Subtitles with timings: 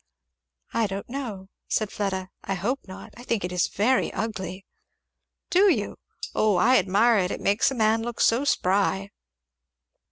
[0.73, 2.29] "I don't know," said Fleda.
[2.43, 3.13] "I hope not.
[3.17, 4.65] I think it is very ugly."
[5.51, 5.97] "Do you?
[6.33, 6.55] Oh!
[6.55, 7.29] I admire it.
[7.29, 9.11] It makes a man look so spry!"